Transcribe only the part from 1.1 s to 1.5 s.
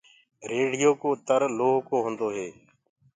تر